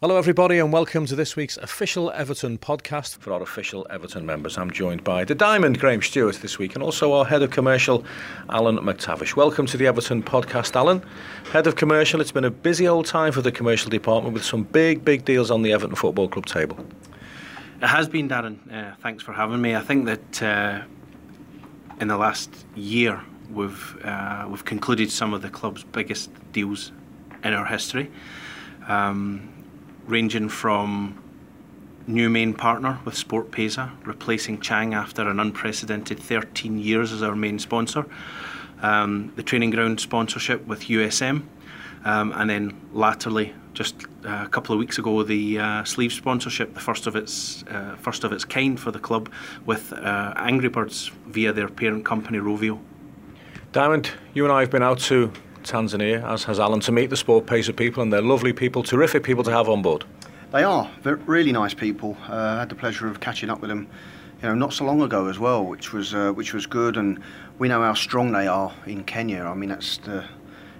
[0.00, 4.56] Hello, everybody, and welcome to this week's official Everton podcast for our official Everton members.
[4.56, 8.04] I'm joined by the Diamond, Graham Stuart, this week, and also our head of commercial,
[8.48, 9.34] Alan McTavish.
[9.34, 11.02] Welcome to the Everton podcast, Alan.
[11.50, 14.62] Head of commercial, it's been a busy old time for the commercial department with some
[14.62, 16.78] big, big deals on the Everton Football Club table.
[17.82, 18.72] It has been, Darren.
[18.72, 19.74] Uh, thanks for having me.
[19.74, 20.82] I think that uh,
[22.00, 23.20] in the last year,
[23.52, 26.92] we've uh, we've concluded some of the club's biggest deals
[27.42, 28.12] in our history.
[28.86, 29.57] Um,
[30.08, 31.22] ranging from
[32.06, 37.58] new main partner with SportPesa, replacing Chang after an unprecedented 13 years as our main
[37.58, 38.06] sponsor,
[38.80, 41.42] um, the training ground sponsorship with USM,
[42.04, 46.72] um, and then latterly, just uh, a couple of weeks ago, the uh, sleeve sponsorship,
[46.72, 49.30] the first of its uh, first of its kind for the club,
[49.66, 52.78] with uh, Angry Birds via their parent company Rovio.
[53.72, 55.30] Diamond, you and I have been out to
[55.62, 59.44] Tanzania, as has Alan, to meet the SportPesa people, and they're lovely people, terrific people
[59.44, 60.04] to have on board.
[60.50, 62.16] They are really nice people.
[62.28, 63.86] Uh, I had the pleasure of catching up with them,
[64.42, 66.96] you know, not so long ago as well, which was uh, which was good.
[66.96, 67.20] And
[67.58, 69.44] we know how strong they are in Kenya.
[69.44, 70.24] I mean, that's the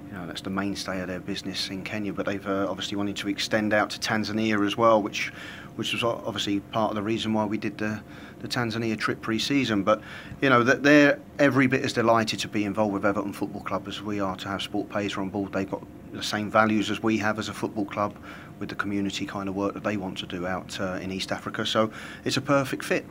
[0.06, 2.14] you know that's the mainstay of their business in Kenya.
[2.14, 5.32] But they've uh, obviously wanted to extend out to Tanzania as well, which
[5.76, 8.00] which was obviously part of the reason why we did the,
[8.40, 9.82] the Tanzania trip pre-season.
[9.82, 10.00] But
[10.40, 13.88] you know that they're every bit as delighted to be involved with Everton Football Club
[13.88, 15.52] as we are to have Sport SportPesa on board.
[15.52, 18.16] They've got the same values as we have as a football club
[18.58, 21.32] with the community kind of work that they want to do out uh, in East
[21.32, 21.64] Africa.
[21.64, 21.90] So
[22.24, 23.04] it's a perfect fit.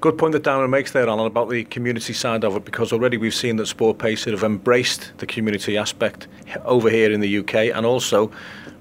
[0.00, 3.16] Good point that Darren makes there, Alan, about the community side of it, because already
[3.16, 6.28] we've seen that SportPesa have embraced the community aspect
[6.64, 8.30] over here in the UK and also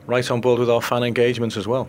[0.06, 1.88] right on board with our fan engagements as well.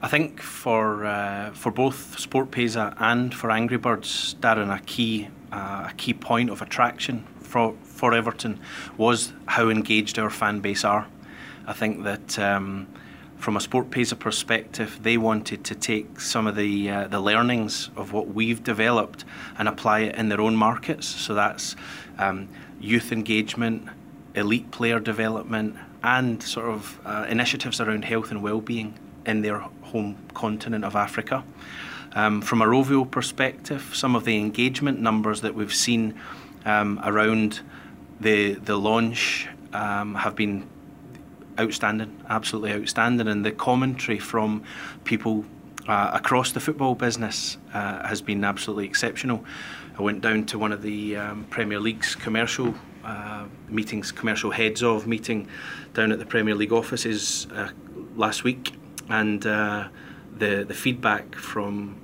[0.00, 5.88] I think for uh, for both SportPesa and for Angry Birds, Darren, a key uh,
[5.90, 8.60] a key point of attraction for for Everton
[8.96, 11.08] was how engaged our fan base are.
[11.66, 12.86] I think that um,
[13.38, 18.12] from a SportPesa perspective, they wanted to take some of the uh, the learnings of
[18.12, 19.24] what we've developed
[19.58, 21.08] and apply it in their own markets.
[21.08, 21.74] So that's
[22.18, 22.48] um,
[22.80, 23.88] youth engagement,
[24.36, 25.74] elite player development,
[26.04, 28.94] and sort of uh, initiatives around health and well-being
[29.26, 31.44] in their home continent of Africa.
[32.14, 36.14] Um, from a Rovio perspective, some of the engagement numbers that we've seen
[36.64, 37.60] um, around
[38.20, 40.66] the the launch um, have been
[41.58, 44.62] outstanding, absolutely outstanding, and the commentary from
[45.04, 45.44] people
[45.86, 49.44] uh, across the football business uh, has been absolutely exceptional.
[49.98, 54.82] I went down to one of the um, Premier League's commercial uh, meetings, commercial heads
[54.82, 55.48] of meeting
[55.94, 57.70] down at the Premier League offices uh,
[58.14, 58.72] last week,
[59.08, 59.88] and uh,
[60.36, 61.96] the the feedback from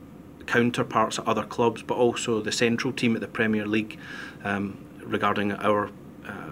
[0.47, 3.99] counterparts at other clubs, but also the central team at the Premier League
[4.45, 5.91] um, regarding our
[6.27, 6.51] uh,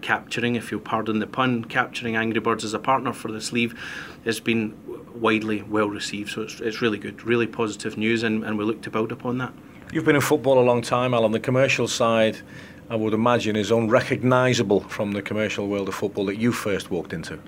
[0.00, 3.78] capturing, if you'll pardon the pun, capturing Angry Birds as a partner for this sleeve
[4.24, 4.74] has been
[5.14, 6.30] widely well received.
[6.30, 9.38] So it's, it's really good, really positive news, and, and we look to build upon
[9.38, 9.52] that.
[9.92, 11.32] You've been in football a long time, Alan.
[11.32, 12.38] The commercial side,
[12.88, 17.12] I would imagine, is unrecognisable from the commercial world of football that you first walked
[17.12, 17.38] into.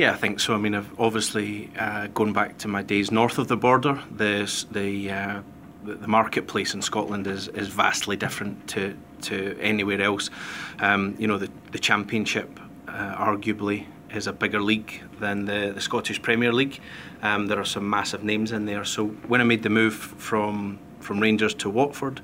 [0.00, 0.54] Yeah, I think so.
[0.54, 5.10] I mean, obviously uh, going back to my days north of the border, the the,
[5.10, 5.42] uh,
[5.84, 8.96] the marketplace in Scotland is, is vastly different to
[9.28, 10.30] to anywhere else.
[10.78, 12.58] Um, you know, the the Championship
[12.88, 13.84] uh, arguably
[14.14, 16.80] is a bigger league than the, the Scottish Premier League.
[17.20, 18.86] Um, there are some massive names in there.
[18.86, 22.22] So when I made the move from from Rangers to Watford,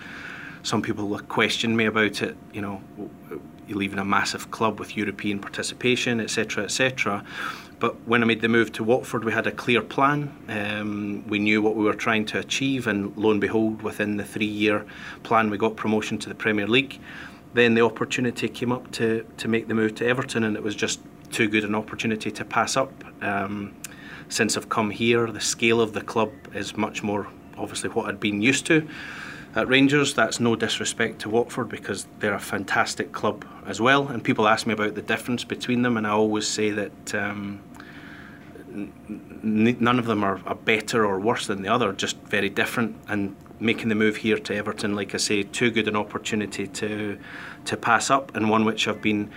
[0.63, 2.39] some people questioned me about it.
[2.55, 2.81] You know,
[3.67, 7.25] you're leaving a massive club with European participation, etc., etc.
[7.79, 10.35] But when I made the move to Watford, we had a clear plan.
[10.49, 14.25] Um, we knew what we were trying to achieve, and lo and behold, within the
[14.25, 14.87] three-year
[15.25, 16.99] plan, we got promotion to the Premier League.
[17.53, 20.75] Then the opportunity came up to to make the move to Everton, and it was
[20.75, 21.01] just
[21.31, 22.93] too good an opportunity to pass up.
[23.23, 23.75] Um,
[24.29, 27.29] since I've come here, the scale of the club is much more
[27.59, 28.87] obviously what I'd been used to.
[29.57, 34.07] At Rangers, that's no disrespect to Watford because they're a fantastic club as well.
[34.07, 37.63] And people ask me about the difference between them, and I always say that um,
[38.71, 42.97] n- none of them are, are, better or worse than the other, just very different.
[43.09, 47.19] And making the move here to Everton, like I say, too good an opportunity to
[47.65, 49.31] to pass up, and one which I've been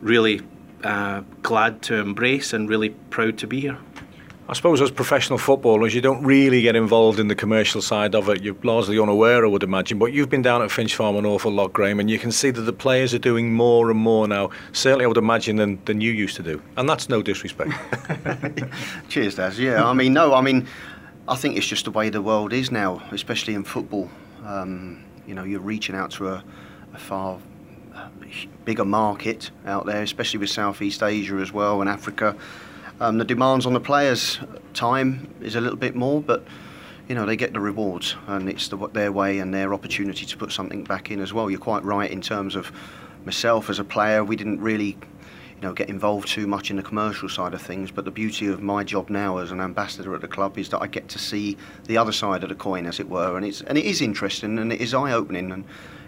[0.00, 0.40] really
[0.82, 3.78] uh, glad to embrace and really proud to be here.
[4.50, 8.30] I suppose as professional footballers, you don't really get involved in the commercial side of
[8.30, 8.42] it.
[8.42, 9.98] You're largely unaware, I would imagine.
[9.98, 12.50] But you've been down at Finch Farm an awful lot, Graham, and you can see
[12.52, 14.48] that the players are doing more and more now.
[14.72, 17.72] Certainly, I would imagine than, than you used to do, and that's no disrespect.
[19.10, 19.58] Cheers, Daz.
[19.58, 20.66] Yeah, I mean, no, I mean,
[21.28, 24.08] I think it's just the way the world is now, especially in football.
[24.46, 26.44] Um, you know, you're reaching out to a,
[26.94, 27.38] a far
[27.94, 28.08] uh,
[28.64, 32.34] bigger market out there, especially with Southeast Asia as well and Africa
[33.00, 34.40] Um, the demands on the players'
[34.74, 36.44] time is a little bit more, but
[37.08, 40.36] you know they get the rewards, and it's the, their way and their opportunity to
[40.36, 41.48] put something back in as well.
[41.48, 42.72] You're quite right in terms of
[43.24, 44.24] myself as a player.
[44.24, 44.98] We didn't really
[45.60, 47.90] you know, get involved too much in the commercial side of things.
[47.90, 50.80] But the beauty of my job now as an ambassador at the club is that
[50.80, 51.56] I get to see
[51.86, 54.58] the other side of the coin, as it were, and it's and it is interesting
[54.58, 55.50] and it is eye-opening.
[55.50, 55.64] And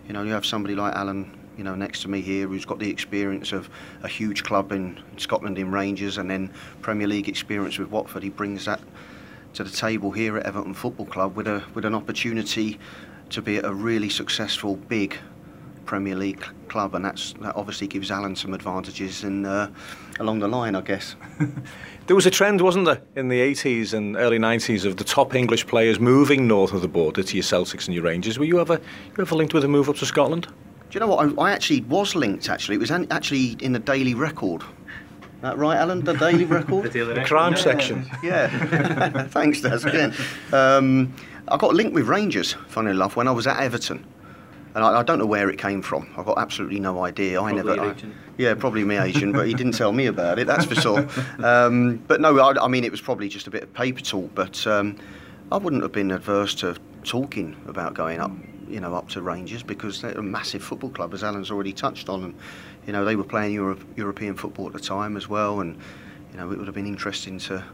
[0.07, 2.79] you know, you have somebody like Alan, you know, next to me here who's got
[2.79, 3.69] the experience of
[4.03, 8.23] a huge club in, Scotland in Rangers and then Premier League experience with Watford.
[8.23, 8.81] He brings that
[9.53, 12.79] to the table here at Everton Football Club with a with an opportunity
[13.29, 15.19] to be a really successful big
[15.85, 19.71] Premier League club, and that's that obviously gives Alan some advantages in, uh,
[20.19, 21.15] along the line, I guess.
[22.07, 25.35] there was a trend, wasn't there, in the 80s and early 90s of the top
[25.35, 28.39] English players moving north of the border to your Celtics and your Rangers.
[28.39, 28.81] Were you ever
[29.15, 30.49] you ever linked with a move up to Scotland?
[30.91, 31.39] Do you know what?
[31.39, 32.49] I, I actually was linked.
[32.49, 34.63] Actually, it was an, actually in the Daily Record.
[35.41, 36.05] That right, Alan?
[36.05, 37.59] The Daily Record, the, the crime yeah.
[37.59, 38.11] section.
[38.23, 39.25] Yeah.
[39.29, 39.89] Thanks, Des.
[39.89, 40.13] Again,
[40.53, 41.15] um,
[41.49, 42.55] I got linked with Rangers.
[42.69, 44.05] Funny enough, when I was at Everton
[44.75, 46.09] and I, I, don't know where it came from.
[46.17, 47.39] I've got absolutely no idea.
[47.39, 47.81] Probably I never.
[47.81, 47.95] I,
[48.39, 50.47] yeah, probably my agent, but he didn't tell me about it.
[50.47, 51.09] That's for sure.
[51.41, 54.35] Um, but no, I, I, mean it was probably just a bit of paper talk.
[54.35, 54.97] But um,
[55.51, 58.31] I wouldn't have been adverse to talking about going up,
[58.71, 62.09] you know, up to Rangers because they're a massive football club, as Alan's already touched
[62.09, 62.35] on, and
[62.87, 65.77] you know they were playing Europe, European football at the time as well, and
[66.33, 67.65] you know it would have been interesting to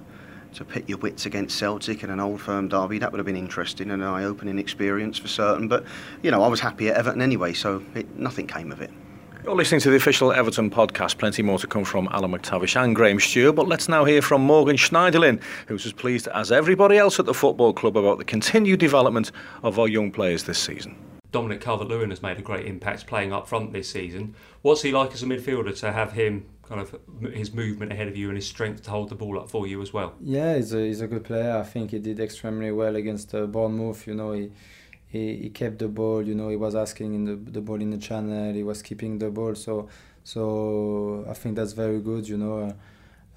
[0.55, 2.99] to pit your wits against Celtic in an old firm derby.
[2.99, 5.69] That would have been interesting and an eye-opening experience for certain.
[5.69, 5.85] But
[6.23, 8.91] you know, I was happy at Everton anyway, so it, nothing came of it.
[9.47, 11.19] You're listening to the official Everton podcast.
[11.19, 13.53] Plenty more to come from Alan McTavish and Graham Stuart.
[13.53, 17.33] But let's now hear from Morgan Schneiderlin, who's as pleased as everybody else at the
[17.33, 19.31] football club about the continued development
[19.63, 20.97] of our young players this season.
[21.31, 24.35] Dominic Calvert-Lewin has made a great impact playing up front this season.
[24.63, 26.99] What's he like as a midfielder to have him kind of
[27.33, 29.81] his movement ahead of you and his strength to hold the ball up for you
[29.81, 30.15] as well.
[30.21, 31.57] Yeah, he's a, he's a good player.
[31.57, 34.07] I think he did extremely well against uh, Bournemouth.
[34.07, 34.51] You know, he,
[35.09, 36.23] he he kept the ball.
[36.23, 38.53] You know, he was asking in the the ball in the channel.
[38.53, 39.55] He was keeping the ball.
[39.55, 39.89] So
[40.25, 42.29] so I think that's very good.
[42.29, 42.75] You know.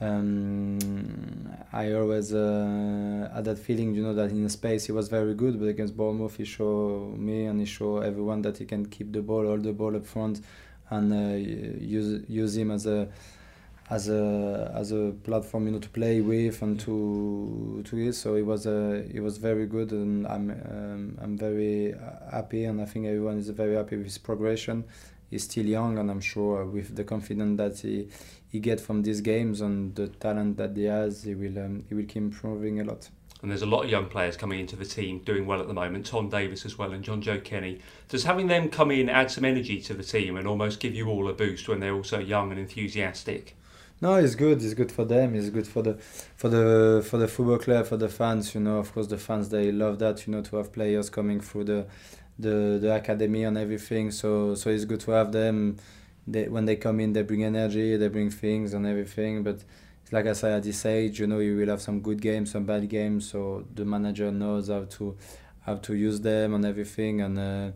[0.01, 5.33] Um, I always uh, had that feeling, you know, that in space he was very
[5.33, 9.11] good, but against Bournemouth he showed me and he showed everyone that he can keep
[9.11, 10.39] the ball, hold the ball up front,
[10.89, 13.09] and uh, use use him as a
[13.89, 18.35] as a as a platform you know to play with and to to use so
[18.35, 21.95] it was a it was very good and I'm um, I'm very
[22.31, 24.83] happy and I think everyone is very happy with his progression
[25.31, 28.09] he's still young and I'm sure with the confidence that he
[28.47, 31.95] he get from these games and the talent that he has he will um, he
[31.95, 33.09] will keep improving a lot
[33.41, 35.73] and there's a lot of young players coming into the team doing well at the
[35.73, 36.05] moment.
[36.05, 37.79] Tom Davies as well, and Jonjoe Kenny.
[38.09, 41.07] Does having them come in add some energy to the team and almost give you
[41.07, 43.55] all a boost when they're all so young and enthusiastic?
[44.01, 44.63] No, it's good.
[44.63, 45.35] It's good for them.
[45.35, 45.95] It's good for the
[46.37, 48.55] for the for the football club, for the fans.
[48.55, 50.25] You know, of course, the fans they love that.
[50.25, 51.85] You know, to have players coming through the
[52.37, 54.11] the the academy and everything.
[54.11, 55.77] So so it's good to have them.
[56.27, 59.43] They, when they come in, they bring energy, they bring things and everything.
[59.43, 59.63] But
[60.11, 62.65] like I said, at this age, you know, you will have some good games, some
[62.65, 63.29] bad games.
[63.29, 65.17] So the manager knows how to
[65.65, 67.71] how to use them and everything, and uh,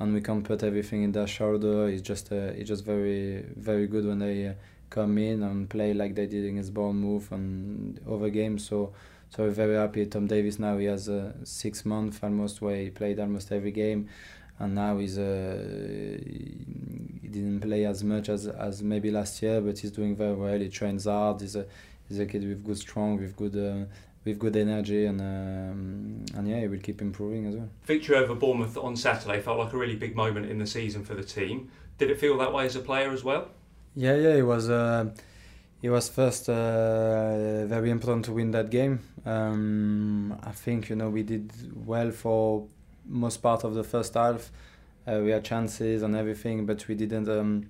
[0.00, 1.88] and we can't put everything in their shoulder.
[1.88, 4.52] It's just uh, it's just very very good when they uh,
[4.90, 8.66] come in and play like they did against Bournemouth and other games.
[8.68, 8.92] So
[9.30, 10.04] so we're very happy.
[10.06, 14.08] Tom Davies now he has uh, six months almost where he played almost every game
[14.60, 19.78] and now he's uh, he didn't play as much as, as maybe last year, but
[19.78, 20.58] he's doing very well.
[20.58, 21.40] He trains hard.
[21.40, 21.66] He's a
[22.08, 23.86] he's a kid with good strong, with good uh,
[24.24, 27.70] with good energy, and um, and yeah, he will keep improving as well.
[27.84, 31.14] Victory over Bournemouth on Saturday felt like a really big moment in the season for
[31.14, 31.70] the team.
[31.96, 33.48] Did it feel that way as a player as well?
[33.94, 34.70] Yeah, yeah, it was.
[34.70, 35.10] Uh,
[35.82, 39.00] it was first uh, very important to win that game.
[39.26, 41.52] Um, I think you know we did
[41.86, 42.66] well for
[43.06, 44.50] most part of the first half.
[45.06, 47.68] Uh, we had chances and everything, but we didn't um,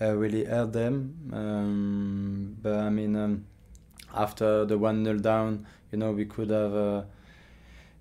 [0.00, 1.16] uh, really hurt them.
[1.32, 3.46] Um, but I mean, um,
[4.14, 7.02] after the one 0 down, you know, we could have uh,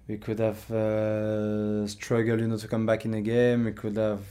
[0.08, 3.66] we could have uh, struggled, you know, to come back in the game.
[3.66, 4.22] We could have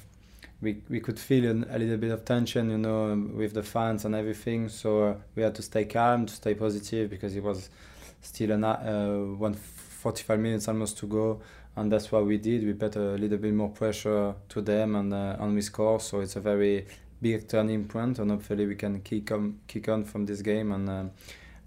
[0.64, 4.14] we, we could feel a little bit of tension, you know, with the fans and
[4.14, 4.68] everything.
[4.68, 7.70] So uh, we had to stay calm, to stay positive, because it was
[8.22, 11.40] still an, uh, 145 minutes almost to go
[11.76, 12.64] and that's what we did.
[12.64, 16.00] We put a little bit more pressure to them, and uh, and we score.
[16.00, 16.86] So it's a very
[17.20, 20.88] big turning point, and hopefully we can kick on kick on from this game and
[20.88, 21.04] uh,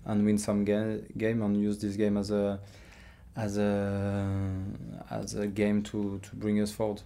[0.05, 2.59] and win some ga- game and use this game as a
[3.35, 4.49] as a
[5.09, 7.01] as a game to to bring us forward.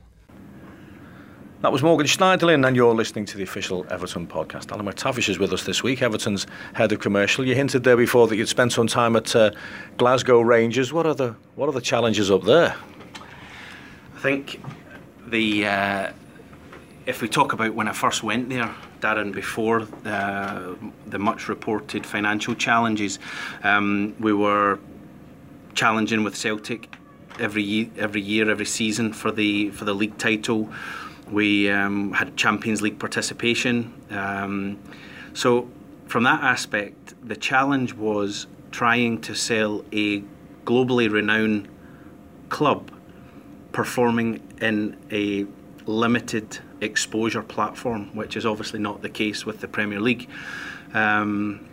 [1.62, 4.72] That was Morgan Schneiderlin, and you're listening to the official Everton podcast.
[4.72, 7.46] Alan McTavish is with us this week, Everton's head of commercial.
[7.46, 9.52] You hinted there before that you'd spent some time at uh,
[9.96, 10.92] Glasgow Rangers.
[10.92, 12.76] What are the what are the challenges up there?
[14.16, 14.60] I think
[15.28, 16.12] the uh,
[17.06, 20.74] if we talk about when I first went there, Darren, before uh,
[21.06, 23.20] the much reported financial challenges,
[23.64, 24.80] um, we were
[25.76, 26.96] challenging with Celtic
[27.40, 30.68] every year, every year, every season for the for the league title.
[31.32, 33.94] We um, had Champions League participation.
[34.10, 34.80] Um,
[35.34, 35.70] so,
[36.08, 40.24] from that aspect, the challenge was trying to sell a
[40.66, 41.70] globally renowned
[42.50, 42.92] club
[43.72, 45.46] performing in a
[45.86, 50.28] limited exposure platform, which is obviously not the case with the Premier League.
[50.94, 51.68] Um,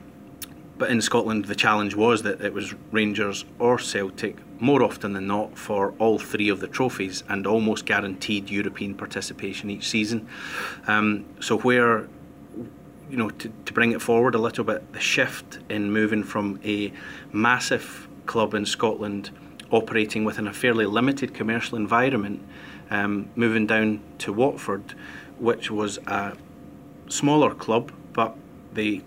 [0.76, 5.26] but in Scotland, the challenge was that it was Rangers or Celtic more often than
[5.26, 10.28] not for all three of the trophies and almost guaranteed European participation each season.
[10.86, 12.08] Um, so where
[13.10, 16.60] you know to, to bring it forward a little bit, the shift in moving from
[16.64, 16.92] a
[17.32, 19.30] massive club in Scotland
[19.70, 22.42] operating within a fairly limited commercial environment,
[22.90, 24.94] um, moving down to Watford,
[25.38, 26.36] which was a
[27.08, 28.36] smaller club, but
[28.72, 29.02] the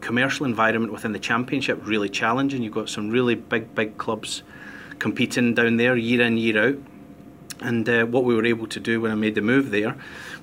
[0.00, 2.62] commercial environment within the championship really challenging.
[2.62, 4.42] You've got some really big, big clubs
[5.02, 6.78] competing down there year in, year out.
[7.60, 9.96] And uh, what we were able to do when I made the move there,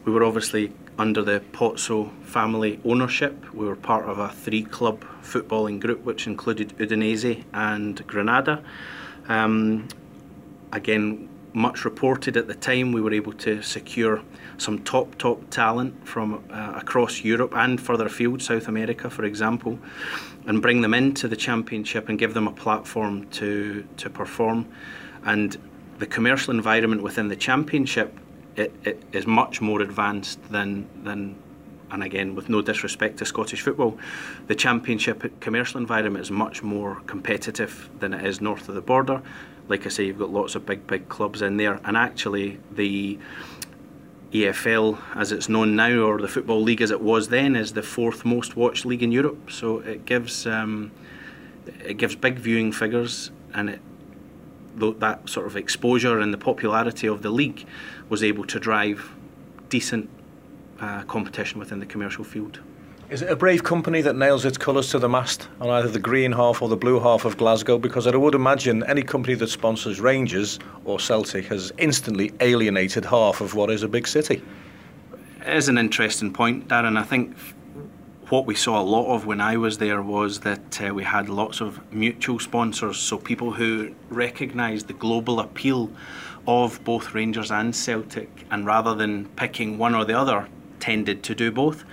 [0.03, 3.53] we were obviously under the Pozzo family ownership.
[3.53, 8.61] We were part of a three club footballing group which included Udinese and Granada.
[9.29, 9.87] Um,
[10.73, 14.21] again, much reported at the time, we were able to secure
[14.57, 19.79] some top, top talent from uh, across Europe and further afield, South America, for example,
[20.45, 24.67] and bring them into the championship and give them a platform to, to perform.
[25.23, 25.57] And
[25.97, 28.17] the commercial environment within the championship
[28.55, 31.35] it, it is much more advanced than, than
[31.91, 33.97] and again, with no disrespect to Scottish football,
[34.47, 39.21] the championship commercial environment is much more competitive than it is north of the border.
[39.69, 43.17] Like I say, you've got lots of big, big clubs in there, and actually, the
[44.33, 47.83] EFL, as it's known now, or the Football League as it was then, is the
[47.83, 49.51] fourth most watched league in Europe.
[49.51, 50.91] So it gives um,
[51.85, 53.81] it gives big viewing figures, and it
[54.79, 57.65] that sort of exposure and the popularity of the league
[58.07, 59.11] was able to drive
[59.67, 60.09] decent
[60.79, 62.59] uh, competition within the commercial field.
[63.09, 65.99] Is it a brave company that nails its colours to the mast on either the
[65.99, 67.79] green half or the blue half of Glasgow?
[67.79, 73.41] Because I would imagine any company that sponsors Rangers or Celtic has instantly alienated half
[73.41, 74.43] of what is a big city.
[75.43, 76.99] It is an interesting point, Darren.
[76.99, 77.35] I think
[78.29, 81.29] what we saw a lot of when I was there was that uh, we had
[81.29, 85.89] lots of mutual sponsors, so people who recognised the global appeal
[86.47, 90.47] of both Rangers and Celtic, and rather than picking one or the other,
[90.79, 91.83] tended to do both.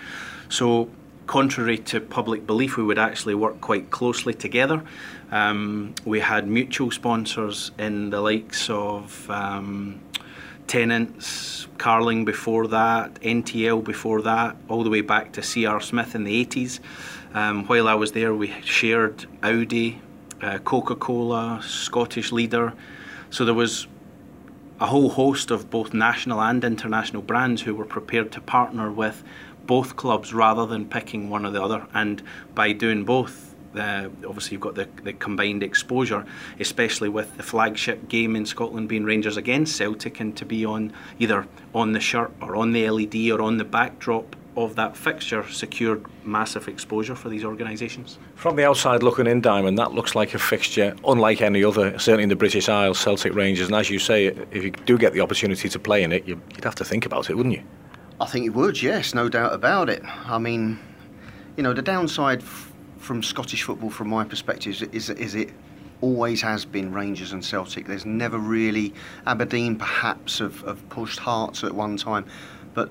[0.50, 0.90] So
[1.26, 4.82] contrary to public belief, we would actually work quite closely together.
[5.30, 10.00] Um, we had mutual sponsors in the likes of um,
[10.66, 16.24] Tennent's, Carling before that, NTL before that, all the way back to CR Smith in
[16.24, 16.80] the 80s.
[17.34, 20.00] Um, while I was there, we shared Audi,
[20.40, 22.72] uh, Coca Cola, Scottish Leader.
[23.30, 23.86] So there was
[24.80, 29.22] a whole host of both national and international brands who were prepared to partner with
[29.66, 31.86] both clubs rather than picking one or the other.
[31.94, 32.22] And
[32.54, 36.24] by doing both, uh, obviously you've got the, the combined exposure,
[36.60, 40.92] especially with the flagship game in Scotland being Rangers against Celtic, and to be on
[41.18, 45.46] either on the shirt or on the LED or on the backdrop of that fixture
[45.50, 48.18] secured massive exposure for these organisations.
[48.34, 52.22] From the outside looking in, Diamond, that looks like a fixture unlike any other, certainly
[52.22, 53.66] in the British Isles, Celtic Rangers.
[53.66, 56.40] And as you say, if you do get the opportunity to play in it, you'd
[56.64, 57.62] have to think about it, wouldn't you?
[58.20, 60.02] I think it would, yes, no doubt about it.
[60.04, 60.78] I mean,
[61.56, 65.50] you know, the downside from Scottish football, from my perspective, is, is it
[66.00, 67.86] always has been Rangers and Celtic.
[67.86, 68.94] There's never really
[69.26, 72.26] Aberdeen, perhaps, have, have pushed Hearts at one time,
[72.74, 72.90] but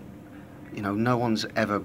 [0.74, 1.82] you know, no one's ever,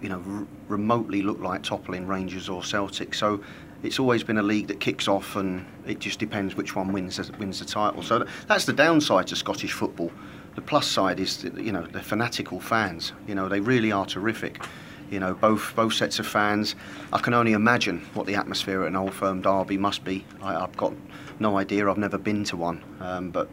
[0.00, 3.14] you know, remotely looked like toppling Rangers or Celtic.
[3.14, 3.40] So
[3.82, 7.18] it's always been a league that kicks off, and it just depends which one wins
[7.32, 8.02] wins the title.
[8.02, 10.10] So that's the downside to Scottish football.
[10.54, 13.12] The plus side is, that, you know, the fanatical fans.
[13.26, 14.62] You know, they really are terrific.
[15.10, 16.74] You know, both both sets of fans.
[17.12, 20.24] I can only imagine what the atmosphere at an Old Firm derby must be.
[20.42, 20.92] I, have got
[21.38, 21.88] no idea.
[21.88, 23.48] I've never been to one, um, but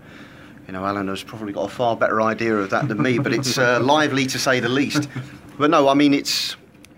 [0.68, 3.20] you know, Alan has probably got a far better idea of that than me.
[3.20, 5.08] But it's uh, lively to say the least.
[5.58, 6.58] But no, I mean, it's.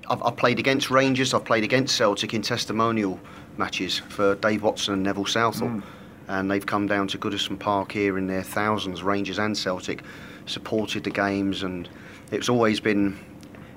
[0.10, 1.36] I've, I've played against Rangers.
[1.36, 3.20] I've played against Celtic in testimonial
[3.58, 5.68] matches for Dave Watson and Neville Southall.
[5.68, 5.84] Mm
[6.27, 10.03] and they've come down to Goodison Park here in their thousands, Rangers and Celtic,
[10.46, 11.88] supported the games, and
[12.31, 13.17] it's always been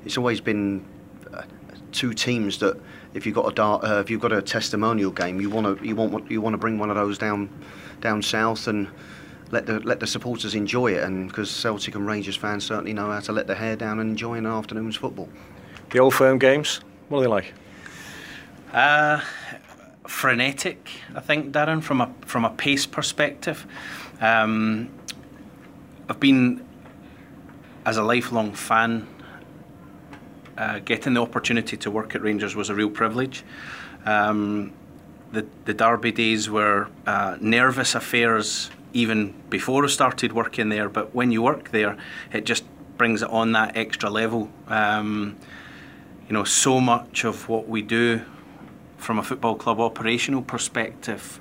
[0.04, 0.84] it's always been
[1.32, 1.42] uh,
[1.92, 2.80] two teams that
[3.14, 5.94] if you've got a uh, if you've got a testimonial game, you want to you
[5.96, 7.48] want you want to bring one of those down
[8.00, 8.88] down south and
[9.50, 11.02] let the let the supporters enjoy it.
[11.02, 14.10] And because Celtic and Rangers fans certainly know how to let their hair down and
[14.10, 15.28] enjoy an afternoon's football.
[15.90, 17.52] The old firm games, what are they like?
[18.72, 19.20] Uh,
[20.10, 23.64] frenetic, I think, Darren, from a from a pace perspective.
[24.20, 24.90] Um,
[26.08, 26.66] I've been
[27.86, 29.06] as a lifelong fan
[30.58, 33.44] uh, getting the opportunity to work at Rangers was a real privilege.
[34.04, 34.72] Um,
[35.32, 41.14] the, the Derby days were uh, nervous affairs even before I started working there, but
[41.14, 41.96] when you work there,
[42.32, 42.64] it just
[42.98, 44.50] brings it on that extra level.
[44.66, 45.38] Um,
[46.28, 48.22] you know, so much of what we do
[49.00, 51.40] from a football club operational perspective,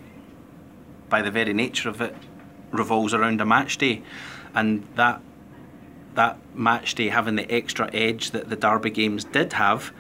[1.10, 2.16] by the very nature of it,
[2.72, 4.02] revolves around a match day,
[4.56, 5.22] and that
[6.16, 9.92] that match day having the extra edge that the Derby games did have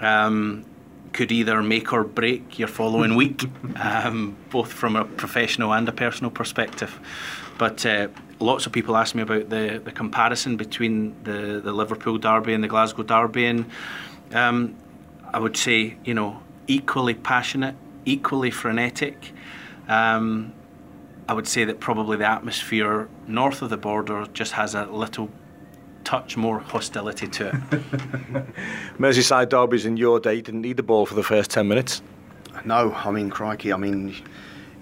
[0.00, 0.64] um,
[1.12, 3.44] could either make or break your following week,
[3.76, 6.98] um, both from a professional and a personal perspective.
[7.56, 8.08] But uh,
[8.40, 12.64] lots of people ask me about the, the comparison between the, the Liverpool Derby and
[12.64, 13.66] the Glasgow Derby, and
[14.32, 14.74] um,
[15.32, 19.32] I would say, you know, equally passionate, equally frenetic.
[19.88, 20.52] Um,
[21.28, 25.30] I would say that probably the atmosphere north of the border just has a little
[26.04, 27.54] touch more hostility to it.
[28.98, 32.02] Merseyside derbies in your day didn't need the ball for the first 10 minutes.
[32.64, 34.14] No, I mean, crikey, I mean,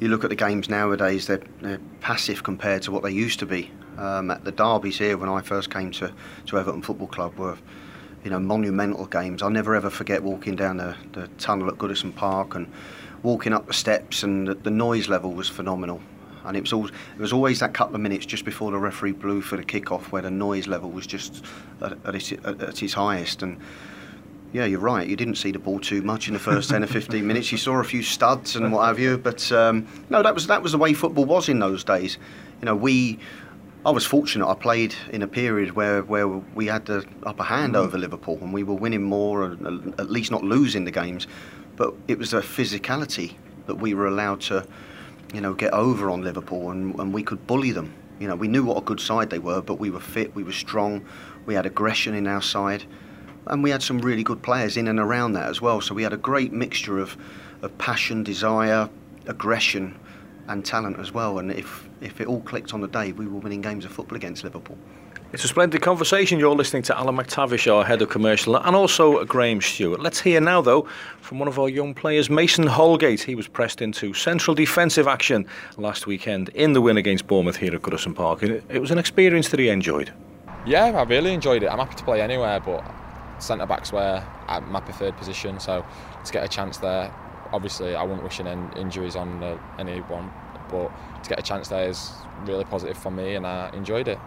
[0.01, 3.47] you look at the games nowadays, they're, they're passive compared to what they used to
[3.47, 3.71] be.
[3.99, 6.12] Um, at the derbies here, when I first came to,
[6.47, 7.57] to Everton Football Club, were
[8.25, 9.43] you know monumental games.
[9.43, 12.71] I'll never ever forget walking down the, the tunnel at Goodison Park and
[13.23, 16.00] walking up the steps, and the, the noise level was phenomenal
[16.45, 19.12] and it was all, it was always that couple of minutes just before the referee
[19.12, 21.45] blew for the kick-off where the noise level was just
[21.81, 23.61] at, at, its, at its highest and
[24.52, 25.09] yeah, you're right.
[25.09, 27.50] You didn't see the ball too much in the first 10 or 15 minutes.
[27.50, 30.62] You saw a few studs and what have you, but um, no, that was that
[30.62, 32.19] was the way football was in those days.
[32.61, 33.19] You know, we.
[33.84, 34.47] I was fortunate.
[34.49, 37.78] I played in a period where, where we had the upper hand mm.
[37.78, 41.26] over Liverpool, and we were winning more, and at least not losing the games.
[41.76, 43.34] But it was a physicality
[43.66, 44.66] that we were allowed to
[45.32, 47.92] you know, get over on Liverpool and, and we could bully them.
[48.21, 50.45] You know, we knew what a good side they were, but we were fit, we
[50.45, 51.04] were strong,
[51.47, 52.84] we had aggression in our side,
[53.47, 55.80] and we had some really good players in and around that as well.
[55.80, 57.16] So we had a great mixture of,
[57.62, 58.88] of passion, desire,
[59.26, 59.99] aggression,
[60.49, 61.39] and talent as well.
[61.39, 64.17] And if, if it all clicked on the day, we were winning games of football
[64.17, 64.76] against Liverpool.
[65.33, 66.39] It's a splendid conversation.
[66.39, 70.00] You're listening to Alan McTavish, our head of commercial, and also Graham Stuart.
[70.00, 70.87] Let's hear now, though,
[71.23, 73.23] from one of our young players, Mason Holgate.
[73.23, 75.47] He was pressed into central defensive action
[75.78, 78.43] last weekend in the win against Bournemouth here at Goodison Park.
[78.43, 80.13] It was an experience that he enjoyed.
[80.67, 81.69] Yeah, I really enjoyed it.
[81.69, 82.85] I'm happy to play anywhere, but
[83.39, 85.59] centre back's where I'm my preferred position.
[85.61, 85.83] So
[86.26, 87.11] to get a chance there,
[87.52, 90.30] obviously I wouldn't wish any injuries on uh, anyone,
[90.69, 90.91] but
[91.23, 92.12] to get a chance there is
[92.45, 94.19] really positive for me, and I enjoyed it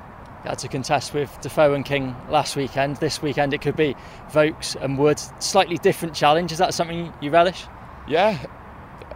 [0.45, 2.97] had to contest with Defoe and King last weekend.
[2.97, 3.95] This weekend it could be
[4.29, 5.19] Vokes and Wood.
[5.39, 6.51] Slightly different challenge.
[6.51, 7.65] Is that something you relish?
[8.07, 8.45] Yeah.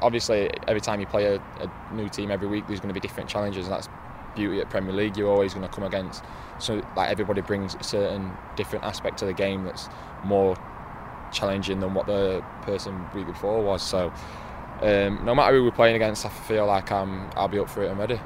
[0.01, 3.05] Obviously, every time you play a, a new team every week, there's going to be
[3.05, 3.89] different challenges, and that's
[4.35, 5.17] beauty at Premier League.
[5.17, 6.23] You're always going to come against.
[6.57, 9.89] So, like everybody brings a certain different aspect to the game that's
[10.23, 10.55] more
[11.31, 13.81] challenging than what the person week before was.
[13.81, 14.11] So,
[14.81, 17.83] um, no matter who we're playing against, I feel like I'm, I'll be up for
[17.83, 18.19] it and ready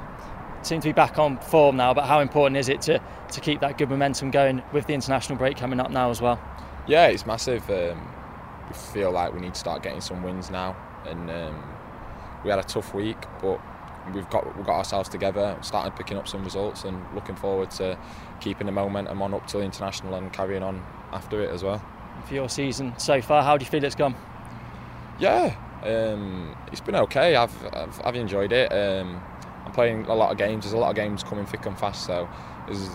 [0.66, 3.00] seem to be back on form now, but how important is it to,
[3.32, 6.40] to keep that good momentum going with the international break coming up now as well?
[6.86, 7.68] Yeah, it's massive.
[7.70, 8.08] Um,
[8.68, 11.64] we feel like we need to start getting some wins now, and um,
[12.42, 13.60] we had a tough week, but
[14.12, 17.98] we've got we got ourselves together, started picking up some results, and looking forward to
[18.40, 21.82] keeping the momentum on up to the international and carrying on after it as well.
[22.26, 24.14] For your season so far, how do you feel it's gone?
[25.18, 27.36] Yeah, um, it's been okay.
[27.36, 28.72] I've I've, I've enjoyed it.
[28.72, 29.20] Um,
[29.64, 30.64] I'm playing a lot of games.
[30.64, 32.06] There's a lot of games coming thick and fast.
[32.06, 32.28] So
[32.68, 32.90] as,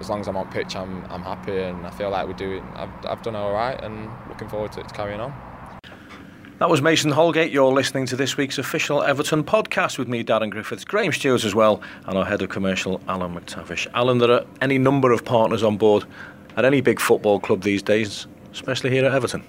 [0.00, 2.62] as long as I'm on pitch, I'm I'm happy, and I feel like we're doing.
[2.74, 5.34] I've I've done all right, and looking forward to, it carrying on.
[6.58, 7.50] That was Mason Holgate.
[7.50, 11.54] You're listening to this week's official Everton podcast with me, Darren Griffiths, Graham Stuart as
[11.54, 13.88] well, and our head of commercial, Alan McTavish.
[13.92, 16.04] Alan, there are any number of partners on board
[16.56, 19.44] at any big football club these days, especially here at Everton.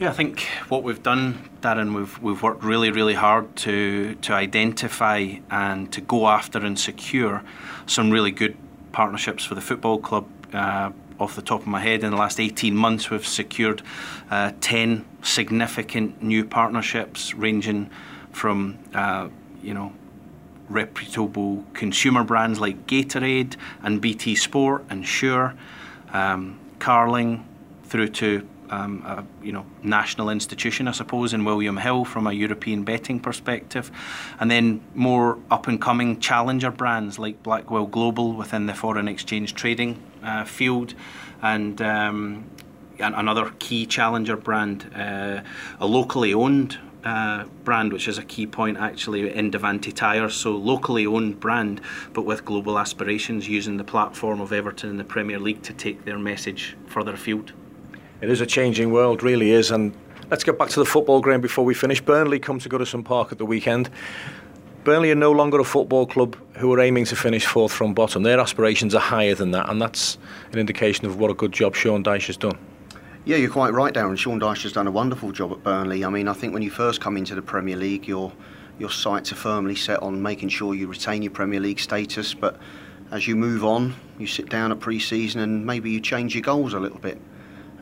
[0.00, 4.32] Yeah, I think what we've done, Darren, we've we've worked really, really hard to to
[4.32, 7.42] identify and to go after and secure
[7.86, 8.56] some really good
[8.92, 10.26] partnerships for the football club.
[10.52, 13.80] Uh, off the top of my head, in the last 18 months, we've secured
[14.30, 17.88] uh, 10 significant new partnerships, ranging
[18.32, 19.28] from uh,
[19.62, 19.92] you know
[20.68, 25.54] reputable consumer brands like Gatorade and BT Sport and Sure,
[26.12, 27.46] um, Carling,
[27.88, 32.32] through to um, a you know national institution, I suppose, in William Hill from a
[32.32, 33.90] European betting perspective,
[34.40, 39.54] and then more up and coming challenger brands like Blackwell Global within the foreign exchange
[39.54, 40.94] trading uh, field,
[41.42, 42.44] and um,
[42.98, 45.40] another key challenger brand, uh,
[45.80, 50.34] a locally owned uh, brand, which is a key point actually in Devante Tires.
[50.34, 51.80] So locally owned brand,
[52.12, 56.04] but with global aspirations, using the platform of Everton in the Premier League to take
[56.04, 57.52] their message further afield.
[58.20, 59.70] It is a changing world, really is.
[59.70, 59.94] And
[60.30, 62.00] let's get back to the football ground before we finish.
[62.00, 63.90] Burnley come to Goodison Park at the weekend.
[64.84, 68.22] Burnley are no longer a football club who are aiming to finish fourth from bottom.
[68.22, 70.16] Their aspirations are higher than that, and that's
[70.52, 72.56] an indication of what a good job Sean Dyche has done.
[73.24, 74.16] Yeah, you're quite right, Darren.
[74.16, 76.04] Sean Dyche has done a wonderful job at Burnley.
[76.04, 78.32] I mean, I think when you first come into the Premier League, your
[78.78, 82.32] your sights are firmly set on making sure you retain your Premier League status.
[82.34, 82.56] But
[83.10, 86.74] as you move on, you sit down at pre-season and maybe you change your goals
[86.74, 87.20] a little bit,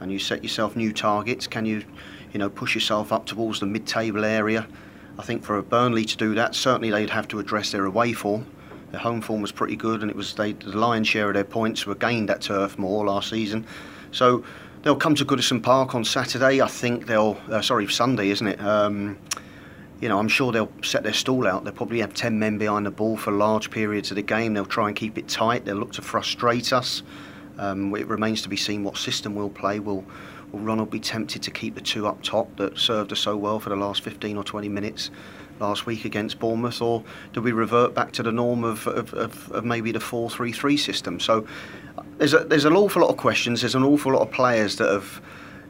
[0.00, 1.46] and you set yourself new targets.
[1.46, 1.84] Can you,
[2.32, 4.66] you know, push yourself up towards the mid-table area?
[5.18, 8.46] I think for Burnley to do that, certainly they'd have to address their away form.
[8.90, 11.44] Their home form was pretty good, and it was they, the lion's share of their
[11.44, 13.66] points were gained at Turf Moor last season.
[14.12, 14.44] So
[14.82, 16.60] they'll come to Goodison Park on Saturday.
[16.60, 18.60] I think they'll, uh, sorry, Sunday, isn't it?
[18.60, 19.18] Um,
[20.00, 21.64] you know, I'm sure they'll set their stall out.
[21.64, 24.52] They'll probably have 10 men behind the ball for large periods of the game.
[24.54, 25.64] They'll try and keep it tight.
[25.64, 27.02] They'll look to frustrate us.
[27.58, 29.78] Um, it remains to be seen what system we'll play.
[29.78, 30.04] Will,
[30.52, 33.60] will Ronald be tempted to keep the two up top that served us so well
[33.60, 35.10] for the last 15 or 20 minutes
[35.60, 39.52] last week against Bournemouth, or do we revert back to the norm of, of, of,
[39.52, 41.20] of maybe the 4 3 3 system?
[41.20, 41.46] So
[42.18, 43.60] there's a, there's an awful lot of questions.
[43.60, 45.22] There's an awful lot of players that have,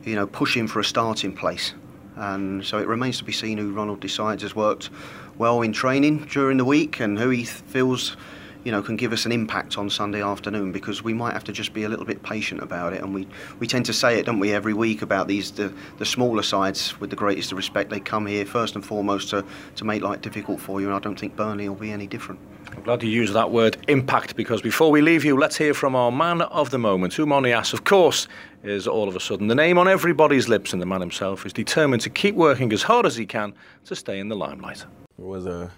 [0.05, 1.75] you know, pushing for a starting place,
[2.17, 4.91] and so it remains to be seen who Ronald decides has worked
[5.37, 8.17] well in training during the week and who he feels
[8.65, 11.53] you know, can give us an impact on Sunday afternoon because we might have to
[11.53, 13.03] just be a little bit patient about it.
[13.03, 16.07] And we, we tend to say it, don't we, every week about these the, the
[16.07, 16.99] smaller sides.
[16.99, 19.45] With the greatest of respect, they come here first and foremost to,
[19.77, 20.87] to make life difficult for you.
[20.87, 22.41] And I don't think Burnley will be any different.
[22.75, 25.95] I'm glad you used that word impact because before we leave you, let's hear from
[25.95, 27.13] our man of the moment.
[27.15, 28.29] Oumar Niasse, of course,
[28.63, 31.53] is all of a sudden the name on everybody's lips, and the man himself is
[31.53, 33.53] determined to keep working as hard as he can
[33.85, 34.87] to stay in the limelight.
[35.19, 35.71] It was a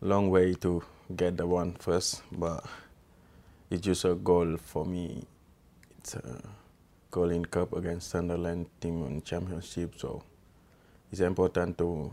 [0.00, 2.64] long way to get the one first, but
[3.70, 5.26] it's just a goal for me.
[5.98, 6.42] It's a
[7.10, 10.22] goal in cup against Sunderland team on championship, so
[11.10, 12.12] it's important to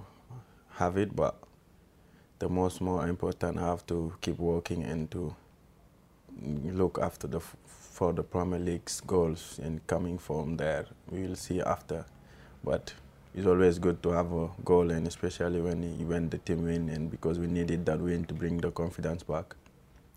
[0.71, 1.35] have it, but
[2.39, 5.35] the most more important I have to keep working and to
[6.63, 10.85] look after the for the Premier League's goals and coming from there.
[11.09, 12.05] We will see after,
[12.61, 12.93] but
[13.35, 17.11] it's always good to have a goal, and especially when when the team win, and
[17.11, 19.55] because we needed that win to bring the confidence back.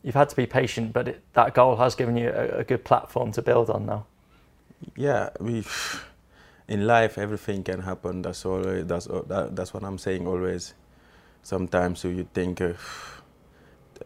[0.05, 2.85] You've had to be patient, but it, that goal has given you a, a, good
[2.85, 4.07] platform to build on now.
[4.95, 5.65] Yeah, we
[6.69, 8.23] in life everything can happen.
[8.23, 8.63] That's all.
[8.63, 10.75] That's that, that's what I'm saying always.
[11.43, 12.75] Sometimes you think uh,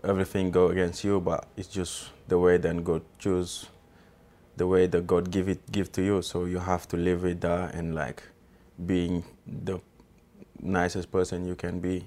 [0.02, 3.66] everything go against you, but it's just the way then God choose,
[4.56, 6.22] the way that God give it give to you.
[6.22, 8.22] So you have to live with that and like
[8.86, 9.80] being the
[10.60, 12.04] nicest person you can be.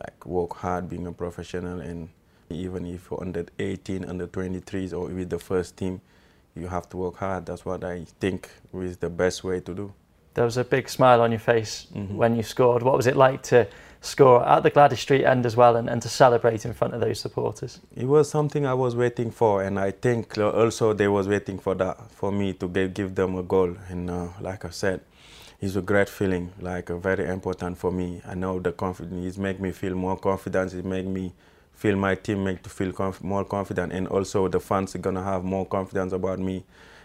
[0.00, 2.08] Like work hard, being a professional, and
[2.48, 6.00] even if you're under 18, under 23s, or with the first team,
[6.54, 7.46] you have to work hard.
[7.46, 9.92] That's what I think is the best way to do.
[10.34, 12.16] There was a big smile on your face mm-hmm.
[12.16, 12.82] when you scored.
[12.82, 13.66] What was it like to
[14.00, 17.00] score at the Gladys Street end as well and, and to celebrate in front of
[17.00, 17.80] those supporters?
[17.96, 21.74] It was something I was waiting for, and I think also they was waiting for
[21.74, 23.76] that for me to give, give them a goal.
[23.88, 25.00] And uh, like I said,
[25.60, 28.22] it's a great feeling, like uh, very important for me.
[28.26, 31.32] I know the confidence, it make me feel more confident, it make me
[31.74, 35.24] feel my team make to feel conf more confident and also the fans are gonna
[35.24, 36.62] have more confidence about me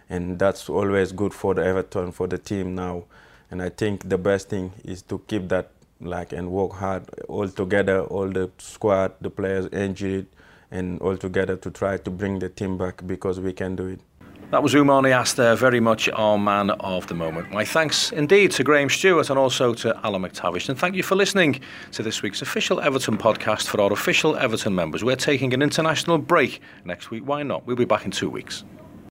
[0.09, 3.05] and that's always good for the Everton, for the team now.
[3.49, 7.47] And I think the best thing is to keep that like and work hard all
[7.47, 10.27] together, all the squad, the players injured
[10.71, 13.99] and all together to try to bring the team back because we can do it.
[14.51, 17.51] That was Oumar Niasse there, very much our man of the moment.
[17.51, 20.69] My thanks indeed to Graham Stuart and also to Alan McTavish.
[20.69, 21.59] And thank you for listening
[21.93, 25.03] to this week's official Everton podcast for our official Everton members.
[25.03, 27.23] We're taking an international break next week.
[27.27, 27.65] Why not?
[27.65, 28.63] We'll be back in two weeks.